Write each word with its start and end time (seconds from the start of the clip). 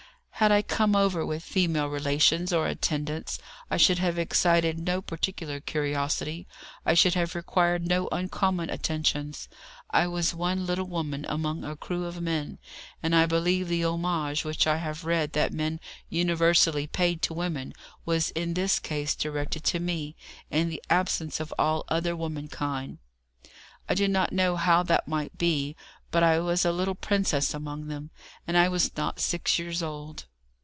Had 0.35 0.51
I 0.51 0.63
come 0.63 0.95
over 0.95 1.23
with 1.23 1.43
female 1.43 1.85
relations 1.85 2.51
or 2.51 2.65
attendants, 2.67 3.37
I 3.69 3.77
should 3.77 3.99
have 3.99 4.17
excited 4.17 4.79
no 4.79 4.99
particular 4.99 5.59
curiosity, 5.59 6.47
I 6.83 6.95
should 6.95 7.13
have 7.13 7.35
required 7.35 7.85
no 7.85 8.07
uncommon 8.11 8.71
attentions. 8.71 9.47
I 9.91 10.07
was 10.07 10.33
one 10.33 10.65
little 10.65 10.87
woman 10.87 11.27
among 11.29 11.63
a 11.63 11.75
crew 11.75 12.05
of 12.05 12.19
men, 12.21 12.57
and 13.03 13.13
I 13.15 13.27
believe 13.27 13.67
the 13.67 13.83
homage 13.83 14.43
which 14.43 14.65
I 14.65 14.77
have 14.77 15.05
read 15.05 15.33
that 15.33 15.53
men 15.53 15.79
universally 16.09 16.87
pay 16.87 17.17
to 17.17 17.35
women 17.35 17.71
was 18.03 18.31
in 18.31 18.55
this 18.55 18.79
case 18.79 19.13
directed 19.13 19.63
to 19.65 19.79
me, 19.79 20.15
in 20.49 20.69
the 20.69 20.81
absence 20.89 21.39
of 21.39 21.53
all 21.59 21.85
other 21.87 22.15
womankind. 22.15 22.97
I 23.87 23.93
do 23.93 24.07
not 24.07 24.33
know 24.33 24.55
how 24.55 24.81
that 24.81 25.07
might 25.07 25.37
be, 25.37 25.75
but 26.09 26.23
I 26.23 26.39
was 26.39 26.65
a 26.65 26.71
little 26.71 26.95
princess 26.95 27.53
among 27.53 27.89
them, 27.89 28.09
and 28.47 28.57
I 28.57 28.69
was 28.69 28.97
not 28.97 29.19
six 29.19 29.59
years 29.59 29.83
old. 29.83 30.25